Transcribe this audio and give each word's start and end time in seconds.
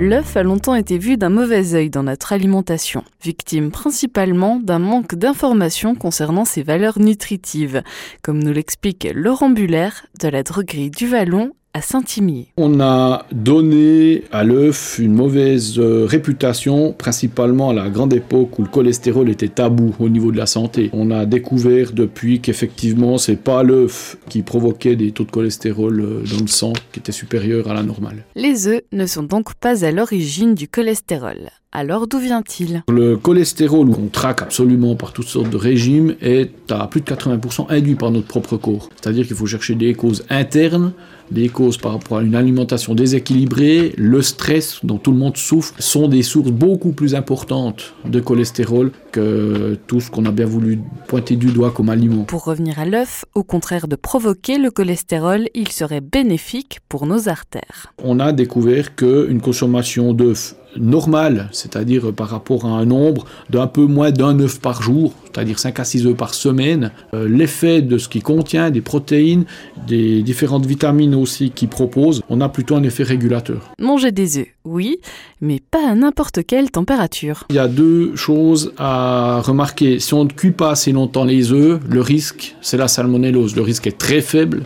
L'œuf 0.00 0.36
a 0.36 0.44
longtemps 0.44 0.76
été 0.76 0.96
vu 0.96 1.16
d'un 1.16 1.28
mauvais 1.28 1.74
œil 1.74 1.90
dans 1.90 2.04
notre 2.04 2.32
alimentation, 2.32 3.02
victime 3.20 3.72
principalement 3.72 4.60
d'un 4.60 4.78
manque 4.78 5.16
d'informations 5.16 5.96
concernant 5.96 6.44
ses 6.44 6.62
valeurs 6.62 7.00
nutritives, 7.00 7.82
comme 8.22 8.40
nous 8.40 8.52
l'explique 8.52 9.08
Laurent 9.12 9.50
Buller 9.50 9.88
de 10.20 10.28
la 10.28 10.44
droguerie 10.44 10.90
du 10.90 11.08
Vallon 11.08 11.50
à 11.74 11.82
Saint-Imier. 11.82 12.48
On 12.56 12.80
a 12.80 13.26
donné 13.32 14.24
à 14.32 14.44
l'œuf 14.44 14.98
une 14.98 15.14
mauvaise 15.14 15.78
euh, 15.78 16.06
réputation, 16.06 16.92
principalement 16.92 17.70
à 17.70 17.72
la 17.74 17.88
grande 17.88 18.12
époque 18.12 18.58
où 18.58 18.62
le 18.62 18.68
cholestérol 18.68 19.28
était 19.28 19.48
tabou 19.48 19.94
au 19.98 20.08
niveau 20.08 20.32
de 20.32 20.36
la 20.36 20.46
santé. 20.46 20.90
On 20.92 21.10
a 21.10 21.26
découvert 21.26 21.92
depuis 21.92 22.40
qu'effectivement 22.40 23.18
c'est 23.18 23.36
pas 23.36 23.62
l'œuf 23.62 24.16
qui 24.28 24.42
provoquait 24.42 24.96
des 24.96 25.12
taux 25.12 25.24
de 25.24 25.30
cholestérol 25.30 26.00
euh, 26.00 26.22
dans 26.30 26.40
le 26.40 26.48
sang 26.48 26.72
qui 26.92 27.00
étaient 27.00 27.12
supérieurs 27.12 27.70
à 27.70 27.74
la 27.74 27.82
normale. 27.82 28.24
Les 28.34 28.66
œufs 28.66 28.82
ne 28.92 29.06
sont 29.06 29.22
donc 29.22 29.54
pas 29.54 29.84
à 29.84 29.90
l'origine 29.90 30.54
du 30.54 30.68
cholestérol. 30.68 31.50
Alors 31.70 32.06
d'où 32.06 32.18
vient-il? 32.18 32.82
Le 32.88 33.16
cholestérol 33.18 33.90
qu'on 33.90 34.06
traque 34.06 34.40
absolument 34.40 34.96
par 34.96 35.12
toutes 35.12 35.28
sortes 35.28 35.50
de 35.50 35.56
régimes 35.58 36.14
est 36.22 36.72
à 36.72 36.86
plus 36.86 37.02
de 37.02 37.06
80% 37.06 37.66
induit 37.68 37.94
par 37.94 38.10
notre 38.10 38.26
propre 38.26 38.56
corps. 38.56 38.88
C'est-à-dire 38.96 39.26
qu'il 39.26 39.36
faut 39.36 39.46
chercher 39.46 39.74
des 39.74 39.92
causes 39.92 40.24
internes, 40.30 40.92
des 41.30 41.48
causes 41.48 41.76
par 41.76 41.92
rapport 41.92 42.18
à 42.18 42.22
une 42.22 42.34
alimentation 42.34 42.94
déséquilibrée, 42.94 43.94
le 43.96 44.22
stress 44.22 44.80
dont 44.82 44.98
tout 44.98 45.12
le 45.12 45.18
monde 45.18 45.36
souffre 45.36 45.74
sont 45.78 46.08
des 46.08 46.22
sources 46.22 46.50
beaucoup 46.50 46.92
plus 46.92 47.14
importantes 47.14 47.94
de 48.04 48.20
cholestérol 48.20 48.92
que 49.12 49.78
tout 49.86 50.00
ce 50.00 50.10
qu'on 50.10 50.24
a 50.24 50.30
bien 50.30 50.46
voulu 50.46 50.80
pointer 51.06 51.36
du 51.36 51.48
doigt 51.48 51.70
comme 51.70 51.88
aliment. 51.88 52.24
Pour 52.24 52.44
revenir 52.44 52.78
à 52.78 52.84
l'œuf, 52.84 53.24
au 53.34 53.42
contraire 53.42 53.88
de 53.88 53.96
provoquer 53.96 54.58
le 54.58 54.70
cholestérol, 54.70 55.48
il 55.54 55.68
serait 55.68 56.00
bénéfique 56.00 56.80
pour 56.88 57.06
nos 57.06 57.28
artères. 57.28 57.92
On 58.02 58.20
a 58.20 58.32
découvert 58.32 58.94
qu'une 58.94 59.40
consommation 59.40 60.12
d'œufs 60.12 60.54
normal, 60.76 61.48
c'est-à-dire 61.52 62.12
par 62.12 62.28
rapport 62.28 62.66
à 62.66 62.68
un 62.68 62.84
nombre 62.84 63.24
d'un 63.50 63.66
peu 63.66 63.86
moins 63.86 64.10
d'un 64.10 64.38
œuf 64.40 64.60
par 64.60 64.82
jour, 64.82 65.12
c'est-à-dire 65.32 65.58
5 65.58 65.80
à 65.80 65.84
6 65.84 66.06
œufs 66.06 66.16
par 66.16 66.34
semaine, 66.34 66.90
euh, 67.14 67.28
l'effet 67.28 67.82
de 67.82 67.98
ce 67.98 68.08
qui 68.08 68.20
contient, 68.20 68.70
des 68.70 68.80
protéines, 68.80 69.44
des 69.86 70.22
différentes 70.22 70.66
vitamines 70.66 71.14
aussi 71.14 71.50
qu'il 71.50 71.68
propose, 71.68 72.22
on 72.28 72.40
a 72.40 72.48
plutôt 72.48 72.76
un 72.76 72.82
effet 72.82 73.02
régulateur. 73.02 73.72
Manger 73.80 74.12
des 74.12 74.38
œufs, 74.38 74.46
oui, 74.64 74.98
mais 75.40 75.60
pas 75.70 75.90
à 75.90 75.94
n'importe 75.94 76.44
quelle 76.46 76.70
température. 76.70 77.44
Il 77.50 77.56
y 77.56 77.60
a 77.60 77.68
deux 77.68 78.14
choses 78.16 78.72
à 78.78 79.40
remarquer. 79.40 79.98
Si 80.00 80.14
on 80.14 80.24
ne 80.24 80.30
cuit 80.30 80.50
pas 80.50 80.70
assez 80.70 80.92
longtemps 80.92 81.24
les 81.24 81.52
œufs, 81.52 81.80
le 81.88 82.00
risque, 82.00 82.56
c'est 82.60 82.76
la 82.76 82.88
salmonellose. 82.88 83.56
Le 83.56 83.62
risque 83.62 83.86
est 83.86 83.98
très 83.98 84.20
faible, 84.20 84.62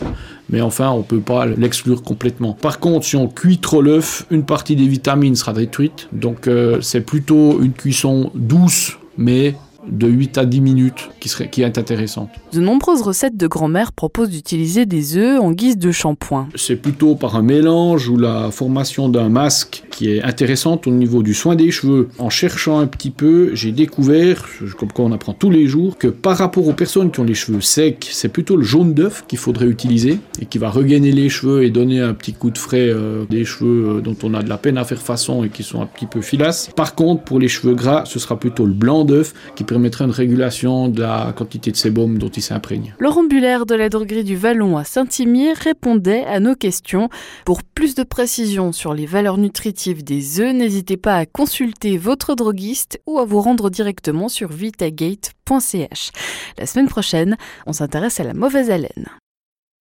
mais 0.52 0.60
enfin, 0.60 0.90
on 0.90 0.98
ne 0.98 1.02
peut 1.02 1.20
pas 1.20 1.46
l'exclure 1.46 2.02
complètement. 2.02 2.52
Par 2.52 2.78
contre, 2.78 3.06
si 3.06 3.16
on 3.16 3.26
cuit 3.26 3.58
trop 3.58 3.82
l'œuf, 3.82 4.26
une 4.30 4.44
partie 4.44 4.76
des 4.76 4.86
vitamines 4.86 5.34
sera 5.34 5.54
détruite. 5.54 6.08
Donc, 6.12 6.46
euh, 6.46 6.80
c'est 6.82 7.00
plutôt 7.00 7.60
une 7.62 7.72
cuisson 7.72 8.30
douce, 8.34 8.98
mais 9.16 9.56
de 9.90 10.06
8 10.06 10.38
à 10.38 10.44
10 10.44 10.60
minutes 10.60 11.10
qui, 11.20 11.28
serait, 11.28 11.48
qui 11.48 11.62
est 11.62 11.78
intéressante. 11.78 12.30
De 12.52 12.60
nombreuses 12.60 13.02
recettes 13.02 13.36
de 13.36 13.46
grand-mère 13.46 13.92
proposent 13.92 14.30
d'utiliser 14.30 14.86
des 14.86 15.16
œufs 15.16 15.40
en 15.40 15.52
guise 15.52 15.78
de 15.78 15.90
shampoing. 15.90 16.48
C'est 16.54 16.76
plutôt 16.76 17.14
par 17.14 17.36
un 17.36 17.42
mélange 17.42 18.08
ou 18.08 18.16
la 18.16 18.50
formation 18.50 19.08
d'un 19.08 19.28
masque 19.28 19.84
qui 19.90 20.10
est 20.10 20.22
intéressante 20.22 20.86
au 20.86 20.90
niveau 20.90 21.22
du 21.22 21.34
soin 21.34 21.56
des 21.56 21.70
cheveux. 21.70 22.08
En 22.18 22.30
cherchant 22.30 22.78
un 22.78 22.86
petit 22.86 23.10
peu, 23.10 23.54
j'ai 23.54 23.72
découvert, 23.72 24.46
comme 24.78 24.92
quoi 24.92 25.04
on 25.04 25.12
apprend 25.12 25.32
tous 25.32 25.50
les 25.50 25.66
jours, 25.66 25.98
que 25.98 26.08
par 26.08 26.36
rapport 26.36 26.66
aux 26.68 26.72
personnes 26.72 27.10
qui 27.10 27.20
ont 27.20 27.24
les 27.24 27.34
cheveux 27.34 27.60
secs, 27.60 28.06
c'est 28.10 28.28
plutôt 28.28 28.56
le 28.56 28.64
jaune 28.64 28.94
d'œuf 28.94 29.24
qu'il 29.26 29.38
faudrait 29.38 29.66
utiliser 29.66 30.18
et 30.40 30.46
qui 30.46 30.58
va 30.58 30.70
regainer 30.70 31.12
les 31.12 31.28
cheveux 31.28 31.64
et 31.64 31.70
donner 31.70 32.00
un 32.00 32.14
petit 32.14 32.32
coup 32.32 32.50
de 32.50 32.58
frais 32.58 32.88
euh, 32.88 33.24
des 33.28 33.44
cheveux 33.44 33.98
euh, 33.98 34.00
dont 34.00 34.16
on 34.22 34.34
a 34.34 34.42
de 34.42 34.48
la 34.48 34.58
peine 34.58 34.78
à 34.78 34.84
faire 34.84 35.00
façon 35.00 35.44
et 35.44 35.48
qui 35.48 35.62
sont 35.62 35.80
un 35.80 35.86
petit 35.86 36.06
peu 36.06 36.20
filasses. 36.20 36.70
Par 36.76 36.94
contre, 36.94 37.22
pour 37.24 37.38
les 37.38 37.48
cheveux 37.48 37.74
gras, 37.74 38.04
ce 38.04 38.18
sera 38.18 38.38
plutôt 38.38 38.66
le 38.66 38.72
blanc 38.72 39.04
d'œuf 39.04 39.34
qui 39.54 39.64
permettrait 39.72 40.04
une 40.04 40.10
régulation 40.10 40.88
de 40.88 41.00
la 41.00 41.32
quantité 41.34 41.70
de 41.70 41.76
sébum 41.76 42.18
dont 42.18 42.28
il 42.28 42.42
s'imprègne. 42.42 42.94
Laurent 42.98 43.24
Buller 43.24 43.60
de 43.66 43.74
la 43.74 43.88
droguerie 43.88 44.22
du 44.22 44.36
Vallon 44.36 44.76
à 44.76 44.84
Saint-Imier 44.84 45.54
répondait 45.54 46.24
à 46.26 46.40
nos 46.40 46.54
questions. 46.54 47.08
Pour 47.46 47.62
plus 47.62 47.94
de 47.94 48.02
précisions 48.02 48.72
sur 48.72 48.92
les 48.92 49.06
valeurs 49.06 49.38
nutritives 49.38 50.04
des 50.04 50.40
œufs, 50.40 50.54
n'hésitez 50.54 50.98
pas 50.98 51.16
à 51.16 51.24
consulter 51.24 51.96
votre 51.96 52.34
droguiste 52.34 53.00
ou 53.06 53.18
à 53.18 53.24
vous 53.24 53.40
rendre 53.40 53.70
directement 53.70 54.28
sur 54.28 54.52
vitagate.ch. 54.52 56.10
La 56.58 56.66
semaine 56.66 56.88
prochaine, 56.88 57.36
on 57.66 57.72
s'intéresse 57.72 58.20
à 58.20 58.24
la 58.24 58.34
mauvaise 58.34 58.70
haleine. 58.70 59.21